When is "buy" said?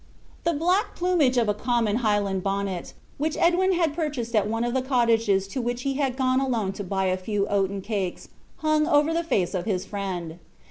6.83-7.05